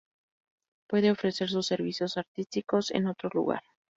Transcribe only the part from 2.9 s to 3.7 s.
otro lugar".